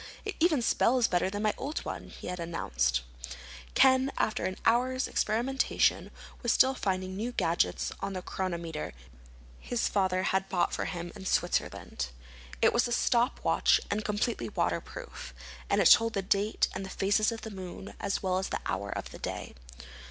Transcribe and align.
"It 0.25 0.35
even 0.39 0.63
spells 0.63 1.07
better 1.07 1.29
than 1.29 1.43
my 1.43 1.53
old 1.59 1.85
one," 1.85 2.09
he 2.09 2.25
had 2.25 2.39
announced. 2.39 3.01
Ken, 3.75 4.11
after 4.17 4.45
an 4.45 4.57
hour's 4.65 5.07
experimentation, 5.07 6.09
was 6.41 6.51
still 6.51 6.73
finding 6.73 7.15
new 7.15 7.31
gadgets 7.31 7.91
on 7.99 8.13
the 8.13 8.23
chronometer 8.23 8.93
his 9.59 9.87
father 9.87 10.23
had 10.23 10.49
bought 10.49 10.73
for 10.73 10.85
him 10.85 11.11
in 11.15 11.27
Switzerland. 11.27 12.07
It 12.63 12.73
was 12.73 12.87
a 12.87 12.91
stop 12.91 13.41
watch 13.43 13.79
and 13.91 14.03
completely 14.03 14.49
waterproof, 14.49 15.35
and 15.69 15.79
it 15.79 15.91
told 15.91 16.13
the 16.13 16.23
date 16.23 16.67
and 16.73 16.83
the 16.83 16.89
phases 16.89 17.31
of 17.31 17.41
the 17.41 17.51
moon 17.51 17.93
as 17.99 18.23
well 18.23 18.39
as 18.39 18.49
the 18.49 18.61
hour 18.65 18.89
of 18.89 19.11
the 19.11 19.19
day. 19.19 19.53